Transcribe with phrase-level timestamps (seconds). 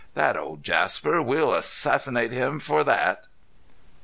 [0.15, 1.21] The old Jasper!
[1.21, 3.27] We'll assassinate him fer thet!"